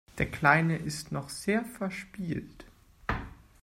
[0.17, 2.65] Der Kleine ist noch sehr verspielt.